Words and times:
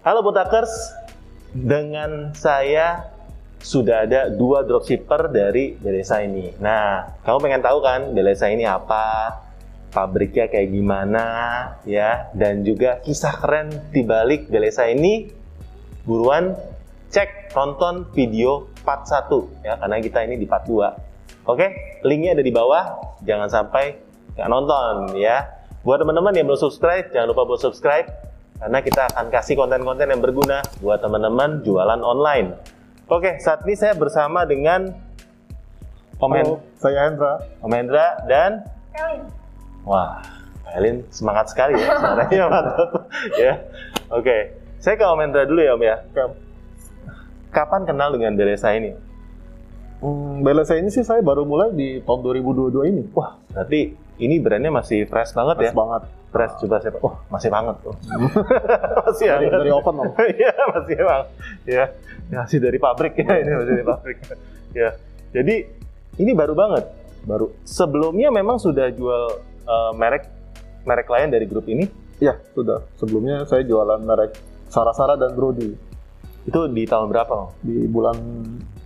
Halo 0.00 0.24
Botakers, 0.24 0.96
dengan 1.52 2.32
saya 2.32 3.12
sudah 3.60 4.08
ada 4.08 4.32
dua 4.32 4.64
dropshipper 4.64 5.28
dari 5.28 5.76
Belesa 5.76 6.24
ini. 6.24 6.56
Nah, 6.56 7.20
kamu 7.20 7.36
pengen 7.44 7.60
tahu 7.60 7.84
kan 7.84 8.16
Belesa 8.16 8.48
ini 8.48 8.64
apa, 8.64 9.36
pabriknya 9.92 10.48
kayak 10.48 10.72
gimana, 10.72 11.26
ya, 11.84 12.32
dan 12.32 12.64
juga 12.64 13.04
kisah 13.04 13.44
keren 13.44 13.92
di 13.92 14.00
balik 14.00 14.48
Belesa 14.48 14.88
ini. 14.88 15.28
Buruan 16.08 16.56
cek 17.12 17.52
tonton 17.52 18.08
video 18.16 18.72
part 18.80 19.04
1 19.04 19.28
ya, 19.68 19.76
karena 19.84 20.00
kita 20.00 20.24
ini 20.24 20.40
di 20.40 20.48
part 20.48 20.64
2. 20.64 21.44
Oke, 21.44 22.00
linknya 22.08 22.32
ada 22.32 22.40
di 22.40 22.52
bawah. 22.56 23.20
Jangan 23.28 23.52
sampai 23.52 24.00
nggak 24.32 24.48
nonton 24.48 25.12
ya. 25.20 25.44
Buat 25.84 26.00
teman-teman 26.00 26.32
yang 26.32 26.48
belum 26.48 26.56
subscribe, 26.56 27.12
jangan 27.12 27.36
lupa 27.36 27.44
buat 27.44 27.60
subscribe 27.60 28.29
karena 28.60 28.78
kita 28.84 29.02
akan 29.08 29.26
kasih 29.32 29.56
konten-konten 29.56 30.06
yang 30.06 30.20
berguna 30.20 30.60
buat 30.78 31.00
teman-teman 31.00 31.64
jualan 31.64 32.00
online. 32.04 32.60
Oke, 33.08 33.40
saat 33.40 33.64
ini 33.64 33.74
saya 33.74 33.96
bersama 33.96 34.44
dengan 34.44 34.92
Om, 36.20 36.30
Halo, 36.36 36.60
saya 36.76 37.08
Hendra. 37.08 37.40
Om 37.64 37.72
Hendra 37.72 38.06
dan 38.28 38.60
Kelin. 38.92 39.24
wah, 39.82 40.20
Elin 40.76 41.00
semangat 41.08 41.48
sekali 41.48 41.80
ya 41.80 41.96
suaranya 41.96 42.44
mantap 42.46 42.90
ya. 43.42 43.52
Oke, 44.12 44.60
saya 44.76 44.94
ke 45.00 45.04
Om 45.08 45.20
Hendra 45.24 45.48
dulu 45.48 45.60
ya 45.64 45.72
Om 45.74 45.82
ya. 45.82 45.96
Oke. 46.12 46.24
Kapan 47.50 47.82
kenal 47.82 48.14
dengan 48.14 48.36
Belesa 48.38 48.70
ini? 48.76 48.94
Hmm, 49.98 50.44
Belesa 50.44 50.76
ini 50.78 50.92
sih 50.92 51.02
saya 51.02 51.18
baru 51.18 51.42
mulai 51.42 51.72
di 51.74 51.98
tahun 52.04 52.20
2022 52.22 52.92
ini. 52.94 53.02
Wah, 53.10 53.40
berarti 53.50 53.96
ini 54.20 54.36
brandnya 54.38 54.68
masih 54.70 55.04
fresh 55.04 55.32
banget 55.32 55.56
Pas 55.56 55.66
ya? 55.66 55.72
banget. 55.72 56.02
Fresh 56.30 56.54
coba 56.62 56.76
saya. 56.78 56.92
Wah, 57.00 57.16
masih 57.26 57.50
banget 57.50 57.76
tuh. 57.80 57.94
masih 59.04 59.26
Dari, 59.26 59.46
hangat. 59.48 59.58
dari 59.58 59.70
oven. 59.72 59.96
Iya 60.38 60.52
masih 60.68 60.96
bang. 61.00 61.24
Ya, 61.66 61.84
masih 62.30 62.58
dari 62.60 62.78
pabrik 62.78 63.12
ya 63.16 63.34
ini 63.34 63.50
masih 63.50 63.72
dari 63.74 63.84
pabrik. 63.84 64.18
Ya, 64.70 64.94
jadi 65.34 65.66
ini 66.14 66.30
baru 66.30 66.54
banget. 66.54 66.86
Baru. 67.26 67.50
Sebelumnya 67.66 68.30
memang 68.30 68.56
sudah 68.56 68.86
jual 68.94 69.24
eh, 69.60 69.92
merek 69.98 70.30
merek 70.86 71.10
lain 71.10 71.28
dari 71.28 71.44
grup 71.44 71.66
ini. 71.66 71.90
Ya, 72.22 72.38
sudah. 72.54 72.86
Sebelumnya 72.94 73.42
saya 73.44 73.66
jualan 73.66 73.98
merek 73.98 74.36
Sarasara 74.70 75.16
dan 75.16 75.34
Brody 75.34 75.74
Itu 76.46 76.70
di 76.70 76.86
tahun 76.86 77.10
berapa? 77.10 77.50
Di 77.60 77.84
bulan 77.84 78.14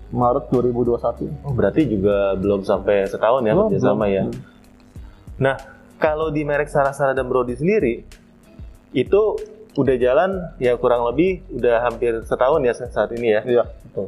Maret 0.08 0.48
2021. 0.48 1.44
Oh, 1.44 1.52
berarti 1.52 1.84
juga 1.84 2.32
belum 2.34 2.62
sampai 2.62 3.04
setahun 3.04 3.42
ya 3.42 3.52
Belum, 3.52 3.68
kerjasama 3.68 4.06
belum. 4.06 4.16
ya. 4.16 4.22
Hmm. 4.24 4.53
Nah, 5.38 5.56
kalau 5.98 6.30
di 6.30 6.42
merek 6.42 6.70
Sarasara 6.70 7.14
dan 7.16 7.26
Brody 7.26 7.54
sendiri 7.58 8.04
itu 8.94 9.22
udah 9.74 9.96
jalan 9.98 10.54
ya 10.62 10.78
kurang 10.78 11.02
lebih 11.10 11.42
udah 11.50 11.82
hampir 11.90 12.22
setahun 12.22 12.62
ya 12.62 12.72
saat 12.74 13.10
ini 13.18 13.34
ya. 13.34 13.40
Iya, 13.42 13.64
betul. 13.90 14.06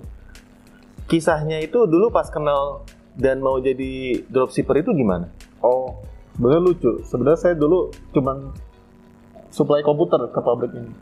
Kisahnya 1.06 1.62
itu 1.62 1.86
dulu 1.86 2.10
pas 2.10 2.26
kenal 2.30 2.86
dan 3.14 3.38
mau 3.42 3.58
jadi 3.58 4.22
dropshipper 4.30 4.82
itu 4.82 4.94
gimana? 4.94 5.30
Oh, 5.62 6.02
sebenarnya 6.38 6.62
lucu. 6.62 6.92
Sebenarnya 7.06 7.38
saya 7.40 7.54
dulu 7.58 7.90
cuman 8.14 8.54
supply 9.50 9.80
komputer 9.82 10.20
ke 10.30 10.40
pabrik 10.42 10.72
ini. 10.74 10.92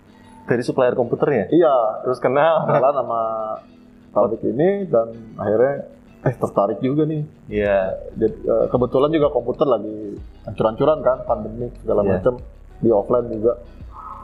Dari 0.44 0.60
supplier 0.60 0.92
komputernya? 0.92 1.48
Iya, 1.48 2.04
Terus 2.04 2.20
kenal? 2.20 2.68
kenalan 2.68 2.94
sama 3.00 3.20
pabrik 4.12 4.44
ini 4.44 4.84
dan 4.92 5.08
akhirnya 5.40 5.88
eh 6.24 6.34
tertarik 6.34 6.78
juga 6.80 7.04
nih. 7.04 7.22
Iya. 7.46 7.78
Jadi, 8.14 8.36
eh, 8.42 8.66
kebetulan 8.66 9.10
juga 9.10 9.28
komputer 9.28 9.66
lagi 9.66 10.16
hancur-hancuran 10.42 10.98
kan, 11.00 11.18
pandemi 11.24 11.68
segala 11.78 12.00
Iya. 12.00 12.10
macam 12.16 12.34
di 12.80 12.88
offline 12.88 13.28
juga. 13.28 13.52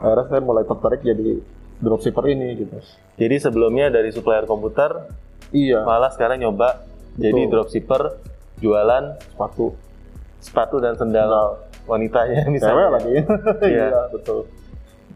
Akhirnya 0.01 0.25
saya 0.27 0.41
mulai 0.41 0.63
tertarik 0.63 1.01
jadi 1.01 1.29
dropshipper 1.77 2.25
ini 2.27 2.47
gitu. 2.57 2.77
Jadi 3.15 3.35
sebelumnya 3.37 3.89
dari 3.89 4.09
supplier 4.09 4.43
komputer, 4.43 5.09
Iya, 5.51 5.83
malah 5.83 6.09
sekarang 6.09 6.39
nyoba 6.39 6.81
jadi 7.13 7.45
Betul. 7.45 7.51
dropshipper 7.51 8.01
jualan 8.57 9.03
sepatu. 9.27 9.75
sepatu 10.41 10.81
dan 10.81 10.97
sendal 10.97 11.29
Sendal. 11.29 11.49
wanitanya 11.85 12.41
Cewek 12.41 12.49
misalnya. 12.49 12.87
lagi. 12.89 13.13
Iya. 13.61 13.85
iya, 13.93 14.01
betul. 14.09 14.49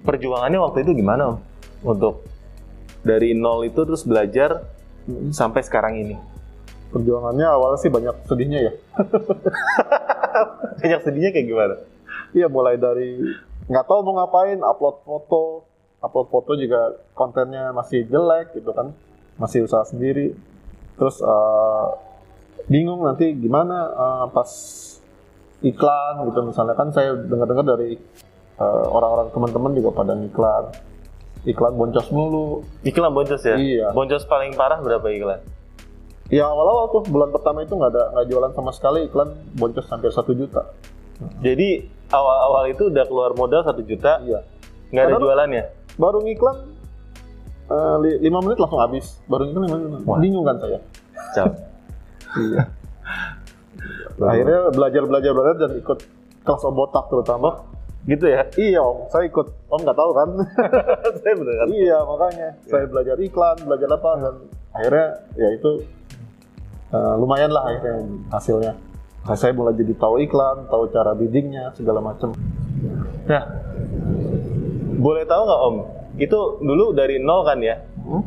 Perjuangannya 0.01 0.59
waktu 0.61 0.85
itu 0.85 0.93
gimana 0.93 1.33
Om? 1.33 1.37
Untuk 1.83 2.21
dari 3.01 3.33
nol 3.33 3.65
itu 3.65 3.81
terus 3.81 4.01
belajar 4.01 4.61
Mm, 5.05 5.29
sampai 5.31 5.61
sekarang 5.61 5.97
ini. 5.97 6.17
Perjuangannya 6.93 7.47
awalnya 7.47 7.79
sih 7.81 7.91
banyak 7.91 8.15
sedihnya 8.29 8.59
ya. 8.71 8.73
Banyak 10.79 11.01
sedihnya 11.01 11.31
kayak 11.31 11.47
gimana? 11.47 11.75
Iya, 12.35 12.47
mulai 12.51 12.75
dari 12.75 13.19
nggak 13.65 13.85
tahu 13.87 13.99
mau 14.05 14.21
ngapain, 14.21 14.59
upload 14.61 15.01
foto, 15.07 15.65
upload 16.03 16.27
foto 16.29 16.51
juga 16.59 16.93
kontennya 17.17 17.73
masih 17.73 18.05
jelek 18.05 18.53
gitu 18.53 18.75
kan, 18.75 18.93
masih 19.39 19.65
usaha 19.65 19.81
sendiri. 19.87 20.35
Terus 20.99 21.19
eh, 21.23 21.87
bingung 22.67 23.01
nanti 23.03 23.31
gimana 23.33 23.89
eh, 23.89 24.25
pas 24.35 24.51
iklan 25.63 26.27
gitu 26.29 26.39
misalnya 26.45 26.75
kan 26.77 26.91
saya 26.93 27.15
dengar-dengar 27.15 27.65
dari 27.75 27.97
eh, 28.59 28.85
orang-orang 28.91 29.31
teman-teman 29.33 29.71
juga 29.73 29.89
pada 29.95 30.13
iklan, 30.13 30.63
iklan 31.47 31.73
boncos 31.73 32.07
mulu. 32.11 32.61
Iklan 32.83 33.11
boncos 33.15 33.41
ya? 33.41 33.55
Iya. 33.57 33.87
Boncos 33.95 34.27
paling 34.27 34.53
parah 34.53 34.83
berapa 34.83 35.07
iklan? 35.09 35.41
Ya 36.27 36.45
awal-awal 36.45 36.89
tuh 36.89 37.03
bulan 37.05 37.29
pertama 37.29 37.61
itu 37.61 37.71
nggak 37.71 37.91
ada 37.91 38.03
nggak 38.11 38.25
jualan 38.27 38.51
sama 38.51 38.71
sekali 38.71 39.05
iklan 39.05 39.29
boncos 39.53 39.85
hampir 39.87 40.09
satu 40.09 40.33
juta. 40.33 40.73
Jadi 41.39 41.81
awal-awal 42.09 42.67
itu 42.67 42.89
udah 42.89 43.05
keluar 43.05 43.31
modal 43.33 43.61
satu 43.61 43.81
juta, 43.81 44.19
Iya. 44.19 44.41
nggak 44.89 45.03
ada 45.03 45.09
Padahal- 45.11 45.23
jualannya. 45.23 45.63
baru 45.95 46.19
ngiklan 46.21 46.57
li- 47.99 48.19
lima 48.19 48.39
menit 48.41 48.57
langsung 48.57 48.77
habis 48.77 49.05
baru 49.25 49.47
ngiklan 49.47 49.63
lima 49.63 49.77
menit 49.79 50.01
Wah. 50.03 50.19
bingung 50.19 50.43
kan 50.43 50.59
saya 50.59 50.79
Cap. 51.31 51.51
iya 52.43 52.63
akhirnya 54.17 54.59
belajar 54.71 55.01
belajar 55.03 55.31
belajar 55.31 55.55
dan 55.57 55.71
ikut 55.75 55.99
kelas 56.41 56.63
botak 56.67 57.05
terutama 57.07 57.63
gitu 58.05 58.25
ya? 58.25 58.43
iya 58.55 58.79
om 58.79 59.07
saya 59.07 59.25
ikut 59.25 59.47
om 59.67 59.79
nggak 59.79 59.95
tahu 59.95 60.11
kan 60.11 60.29
Saya 61.23 61.33
bener 61.33 61.55
kan? 61.55 61.67
iya 61.71 61.97
makanya 62.01 62.47
saya 62.61 62.85
belajar 62.85 63.15
iklan 63.17 63.55
belajar 63.61 63.89
apa 63.89 64.09
dan 64.19 64.35
akhirnya 64.71 65.07
ya 65.33 65.47
itu 65.49 65.69
eh, 66.91 67.13
lumayan 67.17 67.51
lah 67.53 67.63
akhirnya 67.69 67.95
hasilnya 68.33 68.73
Nah, 69.25 69.33
saya 69.33 69.57
mulai 69.57 69.73
jadi 69.73 69.97
tahu 69.97 70.21
iklan 70.21 70.69
tahu 70.69 70.85
cara 70.93 71.17
biddingnya 71.17 71.73
segala 71.73 71.97
macam 71.97 72.29
Nah, 73.25 73.43
boleh 75.01 75.25
tahu 75.25 75.41
nggak 75.49 75.61
Om? 75.65 75.75
Itu 76.21 76.61
dulu 76.61 76.93
dari 76.93 77.17
nol 77.17 77.41
kan 77.41 77.57
ya? 77.57 77.81
Hmm? 78.05 78.21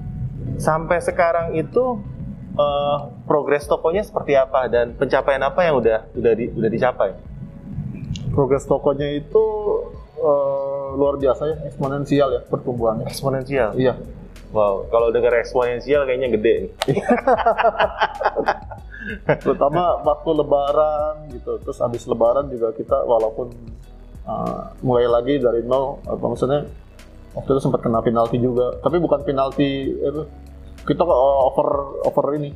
Sampai 0.59 0.99
sekarang 0.99 1.55
itu 1.55 2.03
eh, 2.59 2.97
progres 3.31 3.71
tokonya 3.71 4.03
seperti 4.03 4.35
apa 4.35 4.67
dan 4.67 4.99
pencapaian 4.99 5.39
apa 5.47 5.71
yang 5.71 5.79
udah 5.79 6.11
udah 6.19 6.33
di, 6.35 6.51
udah 6.51 6.67
dicapai? 6.67 7.11
progres 8.39 8.65
tokonya 8.71 9.19
itu 9.19 9.45
eh, 10.19 10.87
luar 10.95 11.19
biasa 11.19 11.43
ya 11.47 11.57
eksponensial 11.67 12.29
ya 12.39 12.41
pertumbuhannya 12.47 13.11
Eksponensial. 13.11 13.75
iya 13.75 13.99
Wow, 14.49 14.89
kalau 14.89 15.13
dengar 15.13 15.37
eksponensial 15.37 16.09
kayaknya 16.09 16.33
gede 16.33 16.53
nih. 16.65 16.73
terutama 19.41 20.05
waktu 20.05 20.31
lebaran 20.37 21.15
gitu 21.33 21.57
terus 21.65 21.81
habis 21.81 22.05
lebaran 22.05 22.45
juga 22.49 22.73
kita 22.77 23.09
walaupun 23.09 23.49
uh, 24.29 24.73
mulai 24.85 25.09
lagi 25.09 25.41
dari 25.41 25.65
nol 25.65 26.03
apa 26.05 26.21
maksudnya 26.21 26.69
waktu 27.33 27.49
itu 27.49 27.61
sempat 27.63 27.81
kena 27.81 28.05
penalti 28.05 28.37
juga 28.37 28.77
tapi 28.85 29.01
bukan 29.01 29.25
penalti 29.25 29.97
itu 29.97 30.23
kita 30.85 31.03
uh, 31.05 31.49
over 31.49 31.69
over 32.05 32.27
ini 32.37 32.53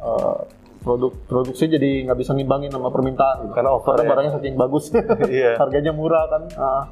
uh, 0.00 0.44
produk 0.84 1.12
produksi 1.26 1.66
jadi 1.66 2.06
nggak 2.06 2.18
bisa 2.20 2.30
ngimbangin 2.30 2.70
sama 2.70 2.94
permintaan 2.94 3.48
gitu. 3.48 3.52
Karena 3.58 3.74
over 3.74 3.98
ya. 3.98 4.06
barangnya 4.06 4.32
saking 4.38 4.54
bagus 4.54 4.84
Iya. 5.32 5.58
harganya 5.58 5.90
murah 5.90 6.24
kan 6.30 6.42
Ah, 6.54 6.82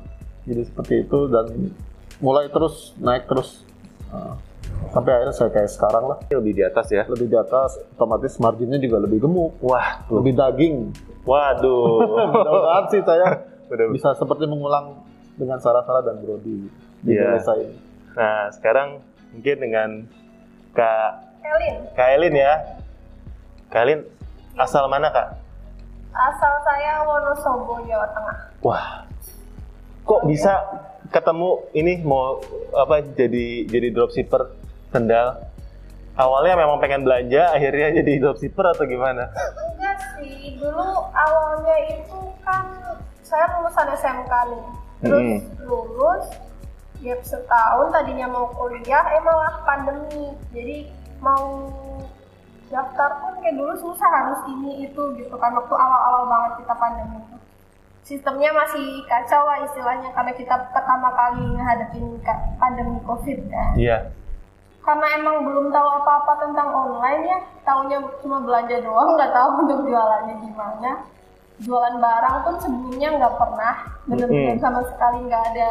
jadi 0.49 0.67
seperti 0.67 1.07
itu 1.07 1.31
dan 1.31 1.71
mulai 2.19 2.51
terus 2.51 2.91
naik 2.99 3.31
terus 3.31 3.63
Sampai 4.87 5.11
akhirnya 5.13 5.35
saya 5.35 5.51
kayak 5.51 5.67
sekarang 5.69 6.05
lah 6.07 6.19
Lebih 6.29 6.53
di 6.53 6.63
atas 6.63 6.87
ya. 6.89 7.03
lebih 7.05 7.27
di 7.27 7.35
atas 7.35 7.75
otomatis 7.91 8.39
marginnya 8.39 8.79
juga 8.79 8.99
lebih 8.99 9.19
gemuk 9.21 9.59
Wah, 9.61 10.03
tuh. 10.05 10.19
lebih 10.19 10.33
daging 10.33 10.77
Waduh. 11.25 11.99
mudah-mudahan 12.31 12.85
sih 12.89 13.01
saya 13.01 13.27
Udah- 13.67 13.91
bisa 13.91 14.13
seperti 14.13 14.45
mengulang 14.45 15.03
dengan 15.35 15.59
Sarah-Sarah 15.59 16.05
dan 16.05 16.21
Brody 16.21 16.71
di 17.01 17.11
Iya. 17.11 17.35
desa 17.35 17.55
ini 17.57 17.75
Nah, 18.13 18.47
sekarang 18.49 19.03
mungkin 19.31 19.57
dengan 19.59 19.91
Kak 20.71 21.11
Kelin. 21.41 21.75
Kak 21.93 22.09
Elin 22.13 22.35
ya. 22.35 22.53
Kak 23.67 23.83
Elin 23.83 24.01
asal 24.55 24.87
mana 24.87 25.11
Kak? 25.11 25.35
Asal 26.11 26.55
saya 26.63 27.03
Wonosobo, 27.03 27.83
Jawa 27.83 28.07
Tengah. 28.09 28.39
Wah, 28.61 28.87
kok 30.05 30.23
bisa 30.25 30.55
ketemu 31.13 31.65
ini 31.77 32.01
mau 32.05 32.41
apa 32.73 33.05
jadi 33.05 33.69
jadi 33.69 33.89
dropshipper 33.93 34.55
sendal? 34.93 35.51
Awalnya 36.15 36.55
memang 36.55 36.79
pengen 36.79 37.03
belanja, 37.03 37.51
akhirnya 37.51 37.91
jadi 37.99 38.23
dropshipper 38.23 38.71
atau 38.71 38.87
gimana? 38.87 39.35
Enggak 39.35 39.99
sih, 40.15 40.55
dulu 40.63 41.11
awalnya 41.11 41.77
itu 41.91 42.21
kan 42.47 42.71
saya 43.27 43.51
lulusan 43.59 43.89
SMK 43.99 44.33
nih. 44.55 44.65
Terus 45.03 45.27
Mm-mm. 45.27 45.67
lulus, 45.67 46.25
gap 47.05 47.21
setahun 47.21 47.93
tadinya 47.93 48.31
mau 48.31 48.49
kuliah 48.57 49.05
eh 49.13 49.21
malah 49.21 49.61
pandemi 49.69 50.33
jadi 50.57 50.89
mau 51.21 51.69
daftar 52.73 53.21
pun 53.21 53.45
kayak 53.45 53.61
dulu 53.61 53.77
susah 53.77 54.09
harus 54.09 54.41
ini 54.49 54.89
itu 54.89 55.03
gitu 55.21 55.35
kan 55.37 55.53
waktu 55.53 55.75
awal-awal 55.77 56.25
banget 56.27 56.65
kita 56.65 56.75
pandemi 56.81 57.21
sistemnya 58.05 58.53
masih 58.53 58.85
kacau 59.05 59.43
lah 59.43 59.65
istilahnya 59.65 60.13
karena 60.13 60.33
kita 60.33 60.55
pertama 60.71 61.09
kali 61.11 61.41
menghadapin 61.43 62.21
ka- 62.21 62.53
pandemi 62.55 63.01
covid 63.03 63.41
kan 63.49 63.73
Iya. 63.75 64.13
karena 64.81 65.07
emang 65.17 65.41
belum 65.43 65.73
tahu 65.73 65.89
apa-apa 65.95 66.33
tentang 66.39 66.69
online 66.69 67.23
ya 67.25 67.39
taunya 67.63 67.99
cuma 68.21 68.39
belanja 68.39 68.77
doang 68.79 69.17
nggak 69.17 69.33
tahu 69.33 69.49
untuk 69.65 69.79
jualannya 69.83 70.37
gimana 70.39 70.91
jualan 71.57 71.97
barang 71.97 72.37
pun 72.43 72.55
sebelumnya 72.59 73.09
nggak 73.15 73.35
pernah 73.35 73.75
bener-bener 74.05 74.53
Mm-mm. 74.53 74.61
sama 74.61 74.85
sekali 74.85 75.25
nggak 75.25 75.45
ada 75.51 75.71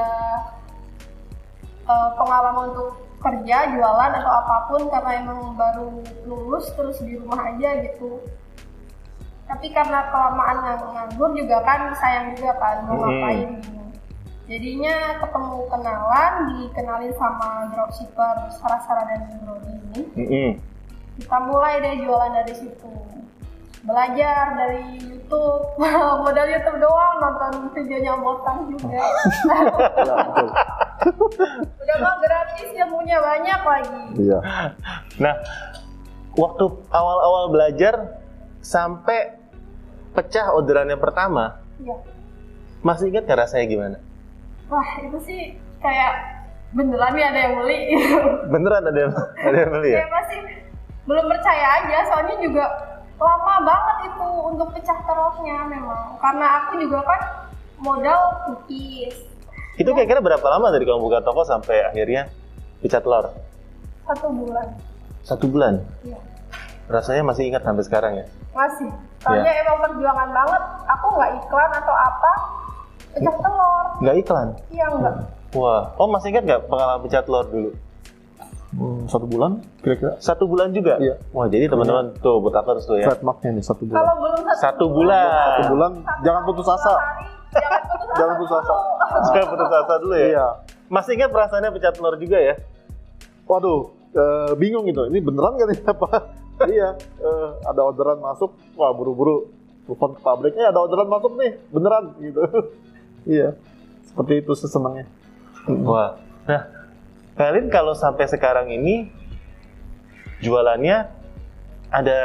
eh, 1.86 2.10
pengalaman 2.16 2.72
untuk 2.72 2.90
kerja 3.20 3.72
jualan 3.72 4.12
atau 4.14 4.32
apa 4.34 4.58
pun 4.68 4.82
karena 4.90 5.12
emang 5.18 5.54
baru 5.54 5.88
lulus 6.26 6.68
terus 6.74 7.00
di 7.00 7.16
rumah 7.16 7.40
aja 7.46 7.80
gitu 7.80 8.20
tapi 9.54 9.70
karena 9.70 10.10
kelamaan 10.10 10.58
ngang- 10.60 10.90
nganggur 10.90 11.30
juga 11.38 11.62
kan 11.62 11.94
sayang 11.94 12.34
juga 12.34 12.58
kan 12.58 12.82
mau 12.90 12.98
ngapain. 12.98 13.62
Bingung 13.62 13.84
jadinya 14.44 14.96
ketemu 15.24 15.56
kenalan 15.72 16.34
dikenalin 16.52 17.14
sama 17.16 17.72
dropshipper 17.72 18.36
Sarah-Sarah 18.60 19.06
dan 19.08 19.22
Brody 19.40 19.72
ini. 19.72 20.02
Mm-mm. 20.20 20.50
kita 21.14 21.38
mulai 21.46 21.78
deh 21.80 22.02
jualan 22.02 22.34
dari 22.34 22.54
situ. 22.58 22.92
Belajar 23.86 24.58
dari 24.58 25.00
YouTube. 25.00 25.64
Modal 26.26 26.48
YouTube 26.50 26.80
doang 26.82 27.16
nonton 27.22 27.54
videonya 27.72 28.18
Botang 28.18 28.68
juga. 28.68 28.90
Ya, 29.44 29.60
betul. 29.70 30.48
udah 31.84 31.98
mah 32.00 32.16
gratis 32.18 32.70
ilmunya 32.74 33.20
banyak 33.20 33.60
lagi. 33.60 34.04
Iya. 34.18 34.40
Nah, 35.20 35.36
waktu 36.34 36.64
awal-awal 36.90 37.52
belajar 37.52 38.24
sampai 38.64 39.43
pecah 40.14 40.54
orderannya 40.54 40.96
pertama, 40.96 41.58
Iya. 41.78 41.96
masih 42.80 43.10
ingat 43.10 43.26
nggak 43.26 43.40
rasanya 43.42 43.66
gimana? 43.66 43.98
wah 44.66 44.90
itu 45.00 45.18
sih 45.22 45.42
kayak 45.78 46.14
beneran 46.72 47.14
nih 47.14 47.26
ada 47.26 47.40
yang 47.40 47.54
beli 47.58 47.80
Beneran 48.54 48.84
ada 48.84 49.00
yang, 49.00 49.14
ada 49.38 49.58
yang 49.60 49.72
beli 49.72 49.90
ya? 49.92 50.00
kayak 50.00 50.12
masih 50.12 50.40
belum 51.04 51.26
percaya 51.28 51.68
aja 51.78 51.98
soalnya 52.08 52.36
juga 52.40 52.66
lama 53.16 53.56
banget 53.62 53.98
itu 54.08 54.28
untuk 54.44 54.68
pecah 54.72 54.98
telurnya 55.04 55.58
memang 55.68 56.18
karena 56.18 56.46
aku 56.58 56.72
juga 56.78 57.00
kan 57.04 57.22
modal 57.78 58.22
cookies 58.44 59.14
Itu 59.74 59.90
kira-kira 59.92 60.22
berapa 60.22 60.48
lama 60.48 60.70
dari 60.70 60.82
kamu 60.84 61.02
buka 61.02 61.20
toko 61.20 61.44
sampai 61.44 61.84
akhirnya 61.84 62.30
pecah 62.80 63.00
telur? 63.00 63.30
satu 64.04 64.28
bulan 64.30 64.68
Satu 65.22 65.46
bulan. 65.48 65.80
Iya. 66.02 66.20
Rasanya 66.86 67.24
masih 67.24 67.44
ingat 67.46 67.62
sampai 67.62 67.84
sekarang 67.84 68.14
ya? 68.16 68.26
masih 68.52 68.86
soalnya 69.18 69.50
emang 69.58 69.82
perjuangan 69.82 70.30
banget 70.30 70.62
aku 70.86 71.06
nggak 71.12 71.32
iklan 71.38 71.72
atau 71.74 71.96
apa 71.96 72.32
pecah 73.10 73.34
telur 73.36 73.86
Nggak 73.98 74.16
iklan? 74.20 74.48
iya 74.70 74.86
enggak 74.88 75.16
Wah, 75.54 75.90
oh 75.96 76.06
masih 76.08 76.30
ingat 76.30 76.44
nggak 76.44 76.62
pengalaman 76.66 77.02
pecah 77.02 77.22
telur 77.22 77.46
dulu? 77.46 77.72
Hmm, 78.74 79.06
satu 79.06 79.26
bulan 79.26 79.62
kira-kira 79.80 80.18
Satu 80.18 80.46
bulan 80.46 80.70
juga? 80.70 80.98
Iya. 80.98 81.18
Wah, 81.30 81.46
jadi 81.46 81.66
teman-teman 81.68 82.14
tuh 82.20 82.42
buat 82.42 82.54
akers 82.56 82.84
tuh 82.84 82.98
ya. 82.98 83.06
trademarknya 83.08 83.50
nih 83.54 83.64
satu 83.64 83.82
bulan. 83.84 83.96
kalau 83.96 84.14
belum 84.20 84.40
satu, 84.44 84.58
Satu 84.60 84.86
bulan. 84.88 85.26
Satu 85.30 85.64
bulan 85.70 85.92
satu 85.96 86.22
jangan 86.22 86.42
putus 86.44 86.68
asa. 86.68 86.94
hari, 86.94 87.26
jangan 87.54 87.82
putus 87.86 88.04
asa 88.10 88.14
Jangan 88.14 88.36
putus 88.36 88.54
asa. 88.54 88.74
dulu. 88.74 88.86
Jangan 89.30 89.48
putus 89.48 89.70
asa 89.72 89.94
dulu 90.00 90.14
ya? 90.14 90.26
Iya. 90.28 90.48
Masih 90.88 91.12
ingat 91.16 91.30
perasaannya 91.30 91.70
pecah 91.72 91.92
telur 91.92 92.16
juga 92.18 92.38
ya? 92.38 92.56
Waduh, 93.46 93.80
eh, 94.12 94.52
bingung 94.56 94.86
gitu. 94.86 95.06
Ini 95.06 95.20
beneran 95.22 95.54
kan 95.54 95.68
ini 95.68 95.82
apa? 95.94 96.10
Iya, 96.70 96.90
eh, 97.00 97.50
ada 97.68 97.82
orderan 97.84 98.20
masuk. 98.20 98.56
Wah, 98.78 98.92
buru-buru 98.96 99.50
telepon 99.84 100.16
ke 100.16 100.22
pabriknya 100.24 100.72
ada 100.72 100.80
orderan 100.80 101.10
masuk 101.10 101.36
nih, 101.36 101.52
beneran 101.72 102.16
gitu. 102.20 102.42
iya. 103.40 103.58
Seperti 104.08 104.46
itu 104.46 104.52
sesenangnya. 104.54 105.10
Wah, 105.84 106.20
nah 106.46 106.68
kalian 107.34 107.72
kalau 107.72 107.96
sampai 107.96 108.30
sekarang 108.30 108.70
ini 108.70 109.10
jualannya 110.44 111.08
ada 111.90 112.20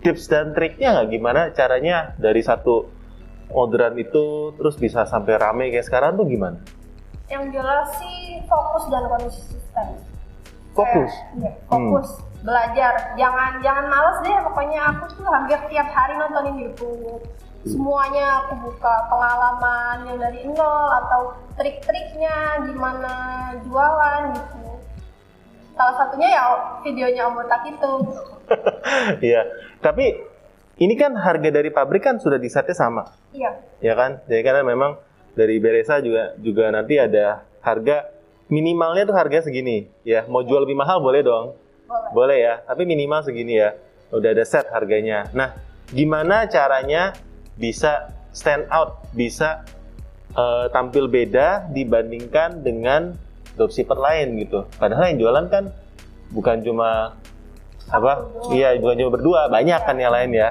tips 0.00 0.26
dan 0.26 0.56
triknya 0.56 0.96
nggak 0.96 1.08
gimana 1.12 1.40
caranya 1.52 2.16
dari 2.16 2.40
satu 2.40 2.88
orderan 3.52 3.94
itu 4.00 4.56
terus 4.56 4.74
bisa 4.80 5.04
sampai 5.06 5.36
rame 5.38 5.68
kayak 5.70 5.86
sekarang 5.86 6.18
tuh 6.18 6.26
gimana? 6.26 6.58
yang 7.26 7.50
jelas 7.50 7.90
sih 7.98 8.38
fokus 8.46 8.84
dan 8.86 9.04
konsisten 9.10 9.88
Fokus? 10.76 11.10
Kayak, 11.10 11.40
iya, 11.40 11.52
fokus 11.66 12.08
belajar. 12.46 13.18
Jangan 13.18 13.58
jangan 13.60 13.86
males 13.90 14.18
deh 14.22 14.38
pokoknya 14.46 14.80
aku 14.94 15.04
tuh 15.18 15.26
hampir 15.26 15.58
tiap 15.66 15.90
hari 15.90 16.14
nontonin 16.14 16.56
YouTube. 16.62 17.26
Semuanya 17.66 18.46
aku 18.46 18.70
buka 18.70 18.94
pengalaman 19.10 20.06
yang 20.06 20.18
dari 20.22 20.46
nol 20.46 20.86
atau 21.02 21.34
trik-triknya 21.58 22.62
gimana 22.62 23.14
jualan 23.66 24.38
gitu. 24.38 24.78
Salah 25.74 25.94
satunya 25.98 26.30
ya 26.30 26.42
videonya 26.86 27.26
Om 27.26 27.34
Botak 27.34 27.62
itu. 27.66 27.92
Iya, 29.18 29.42
tapi 29.82 30.14
ini 30.78 30.94
kan 30.94 31.18
harga 31.18 31.50
dari 31.50 31.74
pabrik 31.74 32.06
kan 32.06 32.22
sudah 32.22 32.38
disetnya 32.38 32.78
sama, 32.78 33.02
iya. 33.34 33.58
Ya 33.82 33.98
kan? 33.98 34.22
Jadi 34.30 34.46
karena 34.46 34.62
memang 34.62 35.02
dari 35.34 35.58
Beresa 35.58 35.98
juga 35.98 36.38
juga 36.38 36.70
nanti 36.70 36.94
ada 36.94 37.42
harga 37.66 38.06
minimalnya 38.46 39.02
tuh 39.02 39.18
harga 39.18 39.50
segini, 39.50 39.90
ya. 40.06 40.30
Mau 40.30 40.46
jual 40.46 40.62
lebih 40.62 40.78
mahal 40.78 41.02
boleh 41.02 41.26
dong, 41.26 41.58
boleh 41.86 42.10
boleh 42.12 42.38
ya. 42.42 42.54
Tapi 42.66 42.82
minimal 42.84 43.22
segini 43.22 43.62
ya. 43.62 43.74
Udah 44.10 44.30
ada 44.34 44.44
set 44.46 44.66
harganya. 44.70 45.26
Nah, 45.34 45.54
gimana 45.90 46.46
caranya 46.46 47.14
bisa 47.58 48.10
stand 48.30 48.68
out, 48.68 49.06
bisa 49.16 49.64
eh, 50.36 50.66
tampil 50.70 51.08
beda 51.08 51.70
dibandingkan 51.72 52.60
dengan 52.60 53.16
dropshipper 53.56 53.96
lain 53.96 54.36
gitu. 54.42 54.68
Padahal 54.76 55.10
yang 55.10 55.18
jualan 55.18 55.46
kan 55.48 55.64
bukan 56.30 56.60
cuma 56.62 57.16
apa? 57.88 58.12
Iya, 58.52 58.76
bukan 58.82 58.96
cuma 58.98 59.10
berdua, 59.14 59.40
banyak 59.48 59.80
kan 59.82 59.96
yang 59.96 60.12
lain 60.12 60.32
ya. 60.34 60.50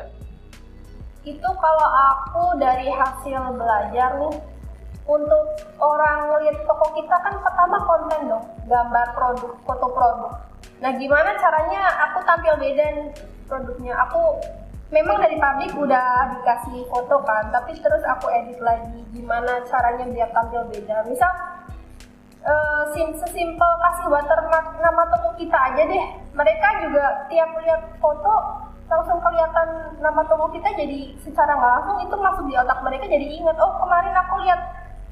itu 1.25 1.41
kalau 1.41 1.87
aku 1.89 2.53
dari 2.61 2.85
hasil 2.85 3.57
belajar 3.57 4.13
nih 4.21 4.37
untuk 5.09 5.43
orang 5.81 6.29
ngeliat 6.29 6.53
toko 6.69 6.85
kita 6.93 7.17
kan 7.17 7.33
pertama 7.41 7.77
konten 7.81 8.29
dong 8.29 8.45
gambar 8.69 9.07
produk 9.17 9.51
foto 9.65 9.87
produk 9.89 10.33
nah 10.83 10.91
gimana 10.95 11.35
caranya 11.39 11.81
aku 12.09 12.19
tampil 12.27 12.55
beda 12.59 12.85
nih 12.99 13.09
produknya? 13.47 13.93
Aku 14.09 14.39
memang 14.91 15.17
dari 15.17 15.39
pabrik 15.39 15.73
udah 15.73 16.37
dikasih 16.37 16.85
foto 16.91 17.23
kan 17.25 17.49
tapi 17.49 17.73
terus 17.79 18.03
aku 18.05 18.29
edit 18.29 18.59
lagi 18.61 19.01
gimana 19.15 19.63
caranya 19.65 20.05
biar 20.05 20.29
tampil 20.35 20.67
beda. 20.69 21.07
Misal 21.07 21.31
sim 22.93 23.09
sesimpel 23.17 23.71
kasih 23.81 24.07
watermark 24.13 24.77
nama 24.77 25.03
toko 25.09 25.33
kita 25.39 25.57
aja 25.57 25.81
deh. 25.89 26.05
Mereka 26.35 26.67
juga 26.85 27.25
tiap 27.31 27.49
lihat 27.63 27.81
foto 27.97 28.65
langsung 28.85 29.17
kelihatan 29.17 29.97
nama 29.97 30.21
toko 30.29 30.53
kita 30.53 30.69
jadi 30.77 31.17
secara 31.25 31.57
nggak 31.57 31.73
langsung 31.81 31.97
itu 32.05 32.15
masuk 32.21 32.45
di 32.45 32.53
otak 32.53 32.79
mereka 32.85 33.09
jadi 33.09 33.25
ingat 33.25 33.57
oh 33.57 33.73
kemarin 33.81 34.13
aku 34.13 34.45
lihat 34.45 34.61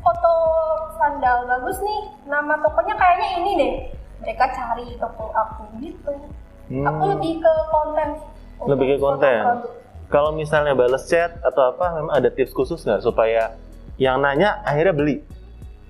foto 0.06 0.34
sandal 1.02 1.50
bagus 1.50 1.82
nih 1.82 2.02
nama 2.30 2.54
tokonya 2.62 2.94
kayaknya 2.94 3.28
ini 3.42 3.52
deh 3.58 3.74
mereka 4.20 4.46
cari 4.50 4.94
toko 4.96 5.30
aku 5.30 5.64
gitu 5.80 6.14
Hmm. 6.64 6.88
aku 6.88 7.04
lebih 7.12 7.44
ke 7.44 7.54
konten 7.68 8.10
Lebih 8.64 8.88
ke 8.88 8.98
konten. 8.98 9.44
Kalau 10.08 10.32
misalnya 10.32 10.72
balas 10.72 11.04
chat 11.04 11.36
atau 11.42 11.70
apa, 11.70 11.92
memang 11.94 12.14
ada 12.14 12.30
tips 12.30 12.52
khusus 12.52 12.80
nggak 12.82 13.02
supaya 13.02 13.60
yang 13.96 14.18
nanya 14.18 14.64
akhirnya 14.64 14.94
beli? 14.94 15.20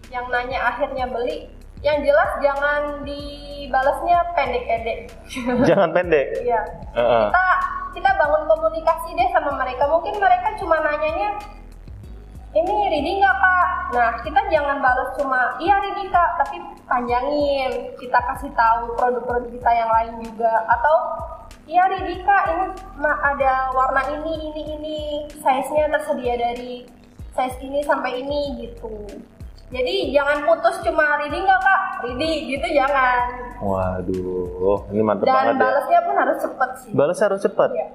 yang 0.09 0.25
nanya 0.29 0.59
akhirnya 0.63 1.05
beli 1.05 1.49
yang 1.79 1.99
jelas 1.99 2.31
jangan 2.39 3.01
dibalasnya 3.03 4.17
pendek-pendek 4.33 4.99
Jangan 5.69 5.89
pendek. 5.89 6.41
iya 6.41 6.61
Heeh. 6.91 7.25
kita 7.27 7.45
kita 7.93 8.09
bangun 8.15 8.43
komunikasi 8.47 9.09
deh 9.11 9.29
sama 9.29 9.53
mereka 9.55 9.85
mungkin 9.85 10.15
mereka 10.15 10.53
cuma 10.55 10.77
nanyanya 10.79 11.37
ini 12.53 12.75
ready 12.89 13.11
nggak 13.17 13.37
kak 13.41 13.67
nah 13.93 14.09
kita 14.21 14.39
jangan 14.53 14.77
balas 14.77 15.09
cuma 15.17 15.57
iya 15.57 15.73
ready 15.81 16.05
kak 16.13 16.37
tapi 16.37 16.61
panjangin 16.85 17.97
kita 17.97 18.19
kasih 18.29 18.53
tahu 18.53 18.93
produk-produk 18.93 19.49
kita 19.49 19.71
yang 19.73 19.89
lain 19.89 20.13
juga 20.21 20.53
atau 20.69 20.95
iya 21.65 21.89
ready 21.89 22.21
kak 22.21 22.43
ini 22.53 22.65
ada 23.01 23.73
warna 23.73 24.01
ini 24.21 24.53
ini 24.53 24.61
ini 24.77 24.97
size 25.33 25.69
nya 25.73 25.89
tersedia 25.89 26.37
dari 26.37 26.85
size 27.33 27.57
ini 27.65 27.81
sampai 27.81 28.21
ini 28.21 28.69
gitu 28.69 29.01
jadi 29.73 30.13
jangan 30.13 30.45
putus 30.45 30.77
cuma 30.85 31.17
ready 31.25 31.41
nggak 31.41 31.61
kak 31.65 31.81
ready 32.05 32.53
gitu 32.53 32.67
jangan 32.69 33.49
Waduh, 33.63 34.91
ini 34.91 35.01
mantep 35.01 35.23
dan 35.23 35.33
banget 35.33 35.55
ya. 35.55 35.61
balasnya 35.63 35.99
pun 36.03 36.15
harus 36.19 36.37
cepet 36.43 36.69
sih 36.83 36.91
Balas 36.91 37.19
harus 37.23 37.39
cepat. 37.39 37.71
Iya. 37.71 37.87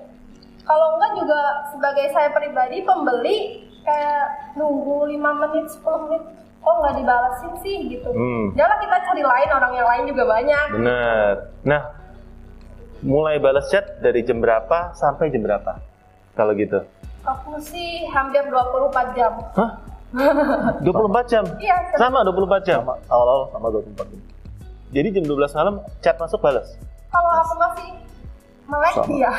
Kalau 0.64 0.96
enggak 0.96 1.12
juga 1.20 1.40
sebagai 1.68 2.06
saya 2.16 2.32
pribadi 2.32 2.88
pembeli 2.88 3.67
kayak 3.88 4.24
nunggu 4.54 5.08
5 5.08 5.16
menit 5.16 5.66
10 5.72 6.04
menit 6.04 6.22
kok 6.58 6.74
nggak 6.76 6.94
dibalesin 6.94 7.52
sih 7.58 7.76
gitu 7.88 8.08
Hmm. 8.10 8.52
Jangan 8.52 8.76
kita 8.78 8.96
cari 9.02 9.22
lain 9.22 9.48
orang 9.50 9.72
yang 9.72 9.86
lain 9.86 10.04
juga 10.06 10.22
banyak 10.26 10.64
Bener. 10.74 11.32
Nah, 11.62 11.82
mulai 13.00 13.38
balas 13.38 13.66
chat 13.66 13.98
dari 13.98 14.20
jam 14.20 14.38
berapa 14.38 14.92
sampai 14.92 15.30
jam 15.30 15.40
berapa? 15.40 15.80
Kalau 16.34 16.52
gitu. 16.52 16.84
aku 17.20 17.56
sih 17.58 18.04
hampir 18.08 18.40
24 18.42 19.12
jam 19.12 19.32
Hah? 19.52 19.70
24 20.80 20.88
jam? 21.26 21.44
iya 21.58 21.76
Sama 21.94 22.24
24 22.24 22.64
jam? 22.64 22.80
sama 22.80 22.94
awal-awal 23.06 23.44
sama 23.50 23.66
24 23.70 24.08
jam. 24.08 24.20
Jadi 24.88 25.08
jam 25.12 25.24
12 25.26 25.52
malam 25.54 25.74
chat 25.98 26.16
masuk 26.16 26.40
balas? 26.40 26.76
kalau 27.08 27.32
aku 27.34 27.54
masih 27.56 27.88
melek 28.68 28.94
Sama. 28.94 29.16
ya 29.16 29.32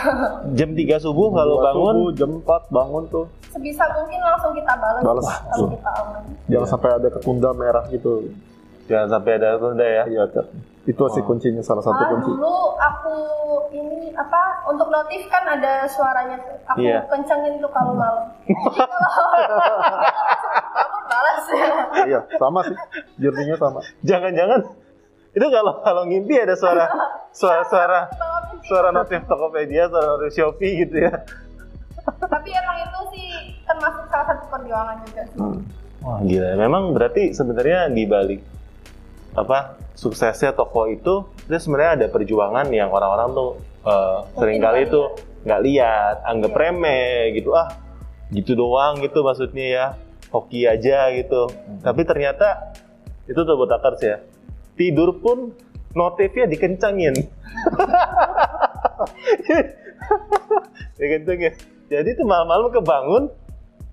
Jam 0.51 0.69
3 0.73 0.81
subuh 0.99 1.29
kalau 1.31 1.55
bangun? 1.61 1.95
subuh, 1.95 2.11
jam 2.11 2.31
4 2.41 2.49
bangun 2.69 3.03
tuh 3.07 3.25
sebisa 3.47 3.85
mungkin 3.91 4.19
langsung 4.19 4.51
kita 4.51 4.73
balas 4.73 5.01
Balas. 5.01 5.25
kalau 5.47 5.69
kita 5.69 5.89
online 5.95 6.27
jangan 6.45 6.67
sampai 6.67 6.89
ada 6.91 7.07
ketunda 7.09 7.49
merah 7.51 7.85
gitu 7.87 8.29
Jangan 8.85 9.05
sampai 9.11 9.37
ada 9.37 9.53
tunda 9.55 9.85
ya. 9.85 10.03
iya 10.07 10.25
itu 10.81 11.03
sih 11.07 11.21
kuncinya 11.21 11.61
salah 11.61 11.77
satu 11.79 11.93
Malah 11.95 12.09
kunci 12.11 12.29
dulu 12.31 12.55
aku 12.75 13.15
ini 13.69 14.09
apa 14.11 14.41
untuk 14.65 14.89
notif 14.89 15.29
kan 15.29 15.45
ada 15.45 15.85
suaranya 15.85 16.33
tuh. 16.39 16.57
Aku 16.67 16.81
Iya. 16.81 17.05
kencengin 17.05 17.61
tuh 17.61 17.69
kalau 17.69 17.93
malam. 18.01 18.33
Jadi 18.41 18.81
kalau 18.81 19.09
bangun 20.73 21.03
balas 21.05 21.45
ya. 21.47 21.67
iya 22.03 22.19
sama 22.33 22.59
sih 22.63 22.77
journey-nya 23.19 23.55
sama 23.55 23.79
Jangan-jangan 24.01 24.59
itu 25.29 25.47
kalau 25.47 25.73
kalau 25.79 26.01
ngimpi 26.03 26.33
ada 26.35 26.55
suara 26.55 26.89
suara 27.29 27.61
suara. 27.63 28.01
Suara 28.65 28.89
notif 28.89 29.21
Tokopedia, 29.25 29.87
suara 29.87 30.17
notif 30.17 30.31
Shopee 30.35 30.85
gitu 30.85 31.05
ya. 31.05 31.13
Tapi 32.19 32.49
emang 32.49 32.77
itu 32.81 32.99
sih 33.13 33.27
termasuk 33.63 34.03
salah 34.09 34.25
satu 34.33 34.45
perjuangan 34.49 34.97
juga 35.05 35.21
sih. 35.29 35.39
Hmm. 35.39 35.59
Wah 35.99 36.19
gila, 36.23 36.55
memang 36.55 36.95
berarti 36.95 37.35
sebenarnya 37.35 37.91
di 37.91 38.07
balik 38.07 38.41
apa 39.35 39.77
suksesnya 39.93 40.57
toko 40.57 40.89
itu 40.89 41.27
itu 41.45 41.55
sebenarnya 41.59 41.91
ada 42.01 42.07
perjuangan 42.09 42.65
yang 42.73 42.89
orang-orang 42.89 43.29
tuh 43.35 43.49
eh, 43.85 44.17
sering 44.39 44.57
kali 44.63 44.87
itu 44.87 45.01
nggak 45.45 45.61
lihat, 45.63 46.15
anggap 46.25 46.51
Iya. 46.55 46.59
remeh 46.59 47.15
gitu 47.35 47.51
ah 47.55 47.69
gitu 48.31 48.53
doang 48.55 48.99
gitu 49.03 49.21
maksudnya 49.23 49.65
ya 49.67 49.85
hoki 50.31 50.65
aja 50.65 51.11
gitu. 51.13 51.51
Tapi 51.83 52.01
ternyata 52.05 52.73
itu 53.27 53.37
tuh 53.37 53.55
buat 53.59 53.69
akars 53.69 54.01
ya. 54.01 54.17
Tidur 54.79 55.19
pun 55.19 55.51
notifnya 55.93 56.47
dikencangin. 56.47 57.15
dikencangin. 60.99 61.53
Jadi 61.89 62.09
tuh 62.13 62.25
malam-malam 62.27 62.69
kebangun, 62.69 63.23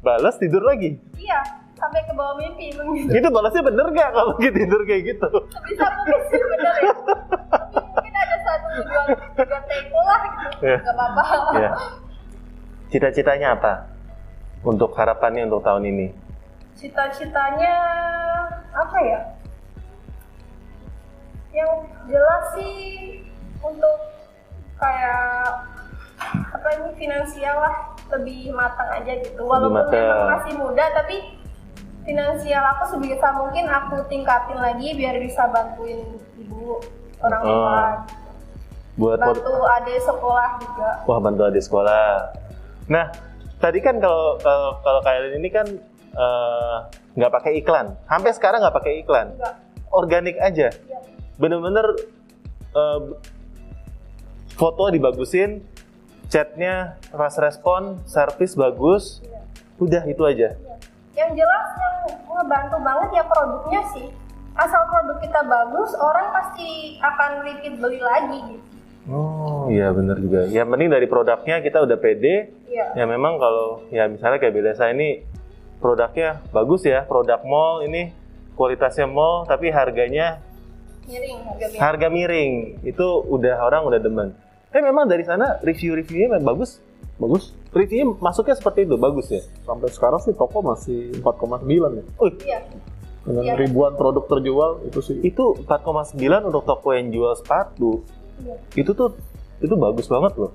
balas 0.05 0.37
tidur 0.37 0.61
lagi. 0.61 1.01
Iya, 1.17 1.41
sampai 1.77 2.05
ke 2.05 2.13
bawah 2.13 2.37
mimpi 2.37 2.73
gitu. 2.73 3.13
Itu 3.13 3.29
balasnya 3.33 3.63
bener 3.65 3.87
nggak 3.93 4.11
kalau 4.13 4.33
kita 4.37 4.53
tidur 4.53 4.81
kayak 4.85 5.03
gitu? 5.17 5.29
Bisa 5.65 5.85
mungkin 5.97 6.21
sih 6.29 6.41
bener 6.41 6.75
ya. 6.83 6.95
Mungkin 7.73 8.15
ada 8.15 8.37
satu 8.45 8.67
tujuan 8.81 9.07
tujuan 9.41 9.63
teko 9.65 10.01
lah 10.05 10.21
gitu. 10.25 10.47
Iya. 10.67 10.79
Gak 10.85 10.95
apa-apa. 10.95 11.23
Ya. 11.57 11.71
Cita-citanya 12.93 13.49
apa? 13.59 13.73
Untuk 14.65 14.93
harapannya 14.97 15.47
untuk 15.47 15.63
tahun 15.65 15.85
ini? 15.89 16.07
Cita-citanya 16.77 17.75
apa 18.77 18.99
ya? 19.05 19.21
Yang 21.57 21.73
jelas 22.13 22.45
sih 22.57 22.77
untuk 23.65 23.97
kayak 24.77 25.65
apa 26.53 26.69
ini 26.81 26.89
finansial 26.97 27.57
lah 27.61 27.77
lebih 28.17 28.53
matang 28.55 28.89
aja 28.93 29.13
gitu. 29.21 29.43
Walaupun 29.45 29.91
memang 29.91 30.21
masih 30.39 30.53
muda 30.57 30.85
tapi 30.95 31.37
finansial 32.07 32.63
aku 32.77 32.97
sebisa 32.97 33.35
mungkin 33.35 33.67
aku 33.67 33.99
tingkatin 34.07 34.59
lagi 34.63 34.95
biar 34.95 35.19
bisa 35.19 35.51
bantuin 35.51 36.07
ibu 36.39 36.79
orang 37.21 37.43
tua, 37.43 37.67
Oh. 37.67 37.95
Buat 38.97 39.21
bantu 39.21 39.53
adik 39.77 40.01
sekolah 40.01 40.57
juga. 40.57 40.91
wah 41.05 41.21
bantu 41.21 41.43
adik 41.45 41.61
sekolah. 41.61 42.33
Nah, 42.89 43.13
tadi 43.61 43.85
kan 43.85 44.01
kalau 44.01 44.41
kalau, 44.41 44.81
kalau 44.81 45.01
kalian 45.05 45.37
ini 45.37 45.53
kan 45.53 45.69
eh, 46.17 46.77
nggak 47.13 47.29
pakai 47.29 47.61
iklan. 47.61 47.93
Sampai 48.09 48.33
sekarang 48.33 48.65
nggak 48.65 48.73
pakai 48.73 49.05
iklan. 49.05 49.37
Enggak. 49.37 49.55
Organik 49.93 50.41
aja. 50.41 50.73
Iya. 50.73 50.99
Bener-bener 51.37 51.87
eh, 52.73 53.01
foto 54.57 54.89
dibagusin, 54.89 55.61
chatnya 56.27 56.97
fast 57.09 57.39
respon, 57.39 58.01
servis 58.05 58.57
bagus, 58.57 59.21
Iya. 59.23 59.41
udah 59.79 60.03
itu 60.05 60.23
aja. 60.25 60.57
Yang 61.13 61.31
jelas 61.37 61.67
yang 61.77 61.97
ngebantu 62.27 62.77
banget 62.81 63.09
ya 63.13 63.25
produknya 63.25 63.83
sih. 63.93 64.09
Asal 64.57 64.89
produk 64.89 65.21
kita 65.21 65.41
bagus, 65.45 65.93
orang 65.95 66.33
pasti 66.33 66.97
akan 66.99 67.31
repeat 67.45 67.77
beli 67.77 68.01
lagi 68.01 68.39
gitu. 68.51 68.65
Oh 69.07 69.69
iya 69.69 69.93
bener 69.93 70.19
juga. 70.19 70.49
Yang 70.49 70.67
penting 70.67 70.89
dari 70.91 71.07
produknya 71.07 71.57
kita 71.61 71.79
udah 71.79 71.95
pede. 71.95 72.51
Iya. 72.67 72.97
Ya 72.97 73.05
memang 73.05 73.37
kalau 73.37 73.85
ya 73.89 74.09
misalnya 74.09 74.41
kayak 74.41 74.57
Belesa 74.57 74.91
ini 74.91 75.23
produknya 75.79 76.41
bagus 76.51 76.83
ya, 76.83 77.05
produk 77.05 77.39
mall 77.45 77.85
ini 77.85 78.11
kualitasnya 78.57 79.05
mall 79.05 79.45
tapi 79.45 79.69
harganya 79.69 80.41
Miring 81.07 81.39
harga 81.39 81.65
miring. 81.69 81.79
harga 81.79 82.07
miring. 82.11 82.53
Itu 82.83 83.07
udah 83.23 83.63
orang 83.63 83.87
udah 83.87 84.01
demen. 84.01 84.29
Tapi 84.77 84.85
memang 84.85 85.09
dari 85.09 85.25
sana 85.25 85.57
review-reviewnya 85.65 86.37
memang 86.37 86.53
bagus. 86.53 86.85
bagus 87.17 87.57
Reviewnya 87.73 88.13
masuknya 88.21 88.53
seperti 88.53 88.85
itu, 88.85 89.01
bagus 89.01 89.33
ya. 89.33 89.41
sampai 89.65 89.89
sekarang 89.89 90.21
sih 90.21 90.37
toko 90.37 90.61
masih 90.61 91.17
4,9 91.17 91.65
ya 91.97 92.05
Oh, 92.15 92.29
Iya. 92.29 92.61
dengan 93.25 93.41
Iya. 93.43 93.55
ribuan 93.57 93.97
produk 93.97 94.29
terjual 94.29 94.85
itu 94.85 95.01
sih 95.01 95.17
itu 95.25 95.57
4,9 95.65 96.13
untuk 96.45 96.61
toko 96.63 96.93
yang 96.93 97.09
jual 97.09 97.33
sepatu. 97.33 98.05
Iya. 98.37 98.61
Itu 98.77 98.93
tuh 98.93 99.17
itu 99.57 99.73
bagus 99.73 100.05
banget 100.05 100.37
loh. 100.37 100.53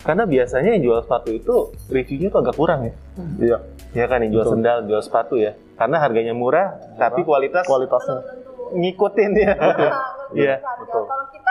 Karena 0.00 0.24
biasanya 0.24 0.72
yang 0.72 0.82
jual 0.82 0.98
sepatu 0.98 1.28
itu 1.30 1.54
reviewnya 1.86 2.28
tuh 2.30 2.40
agak 2.40 2.56
kurang 2.56 2.80
ya. 2.82 2.94
iya 3.38 3.58
Ya 3.92 4.08
kan 4.08 4.24
yang 4.24 4.32
jual 4.32 4.48
Betul. 4.48 4.54
sendal, 4.56 4.78
jual 4.88 5.02
sepatu 5.04 5.36
ya. 5.36 5.52
Karena 5.76 6.00
harganya 6.00 6.32
murah, 6.32 6.72
tapi 6.96 7.20
kualitas 7.20 7.68
kualitasnya 7.68 8.16
ngikutin 8.72 9.30
ya. 9.36 9.52
Iya, 10.32 10.56
Harga. 10.56 10.80
betul. 10.80 11.04
Kalau 11.04 11.26
kita 11.28 11.41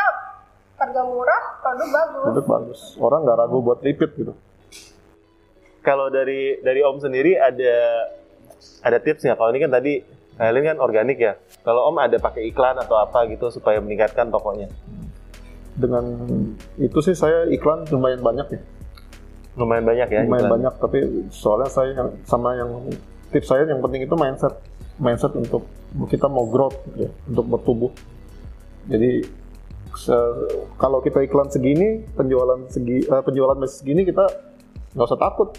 harga 0.81 1.01
murah, 1.03 1.41
produk 1.59 1.88
bagus. 1.88 2.23
produk 2.25 2.45
bagus 2.47 2.79
orang 2.97 3.19
nggak 3.21 3.38
ragu 3.38 3.57
buat 3.59 3.79
repeat 3.79 4.11
gitu 4.15 4.33
Kalau 5.81 6.09
dari 6.09 6.57
dari 6.59 6.81
Om 6.81 6.97
sendiri 7.00 7.33
ada 7.35 8.05
ada 8.79 8.97
tips 8.97 9.21
nggak? 9.21 9.33
Kalau 9.33 9.50
ini 9.50 9.59
kan 9.59 9.71
tadi 9.71 9.93
kalian 10.31 10.65
kan 10.67 10.77
organik 10.79 11.17
ya. 11.17 11.33
Kalau 11.61 11.85
Om 11.88 11.97
ada 12.00 12.17
pakai 12.17 12.45
iklan 12.45 12.77
atau 12.77 12.95
apa 12.95 13.25
gitu 13.25 13.50
supaya 13.50 13.77
meningkatkan 13.77 14.29
tokonya? 14.29 14.69
dengan 15.71 16.03
itu 16.75 17.00
sih 17.00 17.15
saya 17.15 17.47
iklan 17.47 17.88
lumayan 17.88 18.19
banyak 18.19 18.43
ya 18.50 18.59
Lumayan 19.55 19.88
banyak 19.88 20.07
ya. 20.09 20.19
lumayan 20.21 20.43
iklan. 20.43 20.53
banyak 20.59 20.73
tapi 20.77 20.97
soalnya 21.31 21.71
saya 21.71 21.95
yang- 21.95 22.13
sama 22.23 22.53
yang 22.53 22.69
tips 23.29 23.47
saya 23.47 23.63
yang 23.63 23.79
penting 23.79 24.03
itu 24.03 24.11
mindset 24.13 24.51
mindset 24.97 25.31
untuk 25.31 25.63
kita 26.05 26.27
mau 26.27 26.43
growth 26.43 26.75
gitu 26.85 27.07
ya, 27.07 27.11
untuk 27.25 27.45
bertumbuh 27.47 27.91
jadi 28.83 29.23
kalau 30.79 31.03
kita 31.03 31.19
iklan 31.27 31.51
segini 31.51 32.03
penjualan 32.15 32.63
segi 32.71 33.03
eh, 33.05 33.21
penjualan 33.24 33.57
masih 33.60 33.77
segini 33.83 34.01
kita 34.07 34.24
nggak 34.95 35.07
usah 35.07 35.19
takut 35.19 35.51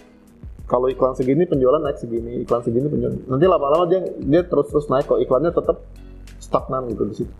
kalau 0.66 0.88
iklan 0.88 1.12
segini 1.12 1.44
penjualan 1.44 1.80
naik 1.80 2.00
segini 2.00 2.42
iklan 2.42 2.64
segini 2.64 2.88
penjualan 2.88 3.16
nanti 3.28 3.44
lama-lama 3.44 3.84
dia 3.88 4.00
dia 4.18 4.40
terus 4.44 4.72
terus 4.72 4.88
naik 4.88 5.04
kok 5.04 5.20
iklannya 5.20 5.52
tetap 5.52 5.84
stagnan 6.40 6.88
gitu 6.88 7.02
di 7.08 7.14
situ 7.22 7.32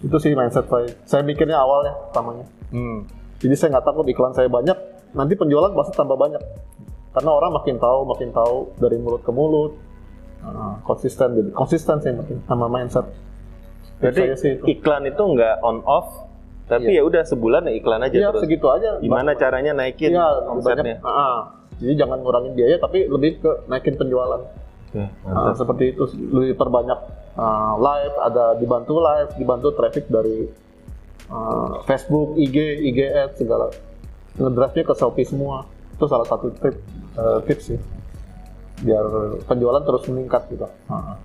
itu 0.00 0.16
sih 0.16 0.32
mindset 0.32 0.64
saya 0.64 0.88
saya 1.04 1.22
mikirnya 1.22 1.60
awalnya 1.60 1.92
pertamanya 2.08 2.48
Hmm. 2.70 3.02
jadi 3.42 3.54
saya 3.58 3.68
nggak 3.76 3.86
takut 3.86 4.06
iklan 4.06 4.30
saya 4.30 4.46
banyak, 4.46 4.78
nanti 5.14 5.34
penjualan 5.34 5.74
pasti 5.74 5.92
tambah 5.98 6.14
banyak. 6.14 6.38
Karena 7.10 7.30
orang 7.34 7.58
makin 7.58 7.76
tahu, 7.82 8.06
makin 8.06 8.30
tahu 8.30 8.70
dari 8.78 8.96
mulut 9.02 9.22
ke 9.26 9.32
mulut. 9.34 9.74
Nah, 10.40 10.78
konsisten 10.86 11.34
jadi 11.34 11.50
konsisten 11.50 11.98
sih 11.98 12.14
makin 12.14 12.38
sama 12.46 12.70
mindset. 12.70 13.06
Saya 14.00 14.38
sih 14.38 14.56
itu. 14.56 14.64
iklan 14.78 15.04
itu 15.04 15.18
nggak 15.18 15.60
on 15.66 15.82
off, 15.84 16.29
tapi 16.70 16.90
ya 16.90 17.02
udah 17.02 17.22
sebulan 17.22 17.66
ya 17.66 17.72
iklan 17.74 18.00
aja 18.00 18.14
Iya 18.14 18.28
terus. 18.30 18.42
segitu 18.42 18.66
aja. 18.66 18.96
Gimana 18.98 19.34
caranya 19.34 19.72
naikin 19.72 20.14
Iya, 20.14 20.26
omsetnya? 20.46 20.96
banyak. 20.96 21.02
Ah, 21.02 21.38
jadi 21.76 21.94
jangan 21.98 22.18
ngurangin 22.20 22.54
biaya, 22.54 22.76
tapi 22.76 23.04
lebih 23.04 23.40
ke 23.40 23.50
naikin 23.66 23.94
penjualan. 23.94 24.40
Oke, 24.90 25.06
mantap. 25.22 25.54
seperti 25.54 25.84
itu 25.92 26.02
lebih 26.30 26.54
perbanyak 26.54 26.98
ah, 27.34 27.74
live, 27.76 28.14
ada 28.20 28.44
dibantu 28.54 28.98
live, 28.98 29.30
dibantu 29.34 29.68
traffic 29.72 30.06
dari 30.06 30.46
ah, 31.28 31.82
Facebook, 31.84 32.34
IG, 32.36 32.56
IG 32.86 32.98
Ads 33.02 33.36
segala. 33.36 33.66
Ngedrive-nya 34.32 34.84
ke 34.84 34.94
Shopee 34.94 35.24
semua. 35.24 35.66
Itu 35.92 36.06
salah 36.06 36.24
satu 36.24 36.48
tip, 36.52 36.74
eh, 37.12 37.38
tips 37.44 37.64
sih. 37.66 37.78
Biar 38.80 39.04
penjualan 39.44 39.80
terus 39.80 40.06
meningkat 40.06 40.48
gitu. 40.48 40.64
Ah, 40.86 41.20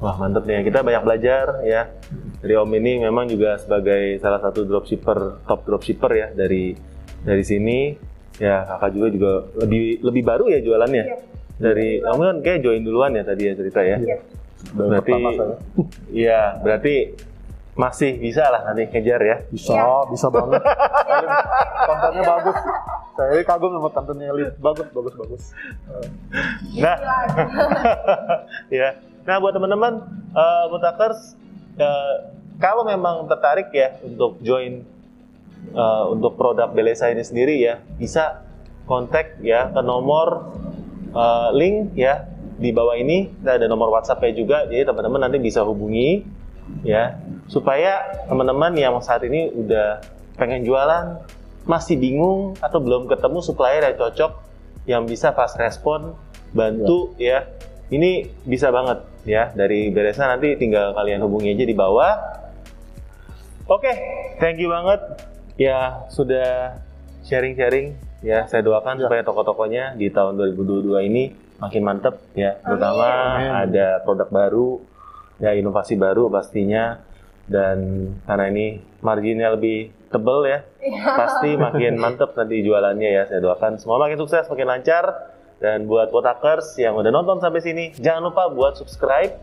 Wah 0.00 0.16
mantep 0.16 0.48
nih, 0.48 0.64
kita 0.64 0.80
banyak 0.80 1.04
belajar 1.04 1.60
ya 1.60 1.92
dari 2.40 2.54
Om 2.56 2.72
ini 2.72 3.04
memang 3.04 3.28
juga 3.28 3.60
sebagai 3.60 4.16
salah 4.16 4.40
satu 4.40 4.64
dropshipper 4.64 5.44
top 5.44 5.60
dropshipper 5.68 6.10
ya 6.10 6.28
dari 6.32 6.72
dari 7.20 7.44
sini 7.44 7.92
ya 8.40 8.64
kakak 8.64 8.90
juga 8.96 9.08
juga 9.12 9.32
lebih 9.60 10.00
lebih 10.00 10.22
baru 10.24 10.48
ya 10.48 10.64
jualannya 10.64 11.04
Iya. 11.04 11.16
dari 11.60 12.00
kamu 12.00 12.20
kan 12.24 12.36
kayak 12.40 12.60
join 12.64 12.80
duluan 12.80 13.12
ya 13.12 13.20
tadi 13.20 13.42
ya 13.44 13.52
cerita 13.52 13.80
ya 13.84 14.00
Iya. 14.00 14.16
Dari 14.60 14.88
Berarti. 14.88 15.12
Iya, 16.12 16.40
berarti 16.60 16.94
masih 17.72 18.16
bisa 18.16 18.44
lah 18.44 18.60
nanti 18.64 18.88
kejar 18.88 19.20
ya. 19.20 19.36
Bisa, 19.48 19.72
Iya. 19.72 20.04
bisa 20.08 20.26
banget. 20.28 20.60
Kontennya 21.88 22.22
bagus. 22.24 22.56
Saya 23.16 23.40
kagum 23.40 23.72
sama 23.72 23.88
kontennya 23.88 24.32
Elit. 24.32 24.52
Bagus, 24.56 24.88
bagus, 24.92 25.14
bagus. 25.16 25.42
Nah, 26.76 26.96
Gila. 26.96 26.96
ya. 28.68 28.88
Nah, 29.30 29.38
buat 29.38 29.54
teman-teman 29.54 30.02
eh 30.34 30.64
Mutakers 30.74 31.38
eh, 31.78 32.14
kalau 32.58 32.82
memang 32.82 33.30
tertarik 33.30 33.70
ya 33.70 34.02
untuk 34.02 34.42
join 34.42 34.82
eh, 35.70 36.04
untuk 36.10 36.34
produk 36.34 36.66
Belesa 36.66 37.14
ini 37.14 37.22
sendiri 37.22 37.62
ya, 37.62 37.78
bisa 37.94 38.42
kontak 38.90 39.38
ya 39.38 39.70
ke 39.70 39.78
nomor 39.86 40.50
eh, 41.14 41.48
link 41.54 41.94
ya 41.94 42.26
di 42.58 42.74
bawah 42.74 42.98
ini. 42.98 43.30
Kita 43.38 43.54
ada 43.54 43.70
nomor 43.70 43.94
WhatsApp-nya 43.94 44.34
juga, 44.34 44.66
jadi 44.66 44.82
teman-teman 44.82 45.22
nanti 45.22 45.38
bisa 45.38 45.62
hubungi 45.62 46.26
ya 46.82 47.14
supaya 47.46 48.26
teman-teman 48.26 48.74
yang 48.74 48.98
saat 48.98 49.22
ini 49.22 49.46
udah 49.54 50.02
pengen 50.42 50.66
jualan 50.66 51.22
masih 51.70 51.94
bingung 52.02 52.58
atau 52.58 52.82
belum 52.82 53.06
ketemu 53.06 53.38
supplier 53.46 53.86
yang 53.86 53.94
cocok 53.94 54.32
yang 54.90 55.02
bisa 55.06 55.30
fast 55.30 55.54
respon 55.54 56.18
bantu 56.50 57.14
ya. 57.14 57.46
Ini 57.90 58.26
bisa 58.46 58.70
banget 58.70 59.09
ya 59.24 59.52
dari 59.52 59.92
Beresa 59.92 60.28
nanti 60.28 60.56
tinggal 60.56 60.96
kalian 60.96 61.20
hubungi 61.24 61.52
aja 61.52 61.64
di 61.66 61.76
bawah. 61.76 62.12
Oke 63.68 63.92
thank 64.40 64.58
you 64.58 64.72
banget. 64.72 65.00
Ya 65.60 66.08
sudah 66.08 66.80
sharing-sharing. 67.24 67.96
Ya 68.20 68.44
saya 68.48 68.60
doakan 68.60 69.00
supaya 69.00 69.24
toko-tokonya 69.24 69.96
di 69.96 70.12
tahun 70.12 70.36
2022 70.36 71.08
ini 71.08 71.32
makin 71.60 71.82
mantep. 71.84 72.20
Ya 72.36 72.60
terutama 72.60 73.08
Amin. 73.36 73.50
ada 73.68 74.04
produk 74.04 74.28
baru 74.28 74.68
ya 75.40 75.56
inovasi 75.56 75.96
baru 75.96 76.28
pastinya. 76.32 77.04
Dan 77.50 78.06
karena 78.30 78.46
ini 78.46 78.78
marginnya 79.02 79.50
lebih 79.58 79.90
tebel 80.06 80.46
ya 80.46 80.58
pasti 81.18 81.58
makin 81.58 81.98
mantep 81.98 82.32
nanti 82.36 82.62
jualannya 82.62 83.08
ya. 83.10 83.22
Saya 83.26 83.40
doakan 83.42 83.80
semua 83.80 83.98
makin 83.98 84.18
sukses 84.20 84.46
makin 84.46 84.68
lancar 84.68 85.34
dan 85.60 85.84
buat 85.84 86.08
Wotakers 86.10 86.74
yang 86.80 86.96
udah 86.96 87.12
nonton 87.12 87.38
sampai 87.38 87.60
sini 87.60 87.84
jangan 88.00 88.32
lupa 88.32 88.48
buat 88.48 88.80
subscribe 88.80 89.36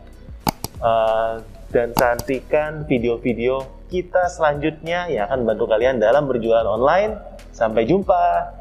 uh, 0.81 1.39
dan 1.69 1.93
nantikan 1.93 2.89
video-video 2.89 3.77
kita 3.88 4.27
selanjutnya 4.27 5.07
yang 5.07 5.31
akan 5.31 5.47
membantu 5.47 5.65
kalian 5.71 5.95
dalam 6.00 6.27
berjualan 6.27 6.67
online. 6.67 7.15
Sampai 7.55 7.88
jumpa 7.89 8.53